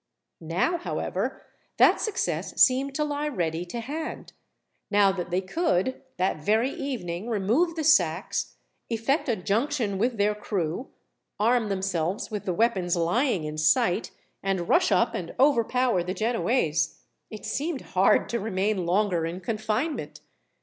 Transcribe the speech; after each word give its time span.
Now, 0.39 0.77
however, 0.79 1.43
that 1.77 2.01
success 2.01 2.59
seemed 2.59 2.95
to 2.95 3.03
lie 3.03 3.27
ready 3.27 3.65
to 3.65 3.79
hand; 3.81 4.33
now 4.89 5.11
that 5.11 5.29
they 5.29 5.41
could, 5.41 6.01
that 6.17 6.43
very 6.43 6.71
evening, 6.71 7.29
remove 7.29 7.75
the 7.75 7.83
sacks, 7.83 8.55
effect 8.89 9.29
a 9.29 9.35
junction 9.35 9.99
with 9.99 10.17
their 10.17 10.33
crew, 10.33 10.89
arm 11.39 11.69
themselves 11.69 12.31
with 12.31 12.45
the 12.45 12.53
weapons 12.55 12.95
lying 12.97 13.43
in 13.43 13.59
sight, 13.59 14.09
and 14.41 14.67
rush 14.67 14.91
up 14.91 15.13
and 15.13 15.35
overpower 15.39 16.01
the 16.01 16.15
Genoese; 16.15 17.03
it 17.29 17.45
seemed 17.45 17.81
hard 17.93 18.27
to 18.29 18.39
remain 18.39 18.87
longer 18.87 19.23
in 19.27 19.39
confinement. 19.39 20.21